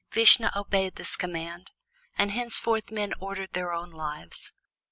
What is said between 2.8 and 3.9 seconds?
men ordered their